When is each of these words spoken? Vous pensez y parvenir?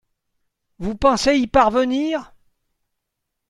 Vous 0.79 0.95
pensez 0.95 1.35
y 1.37 1.45
parvenir? 1.45 2.33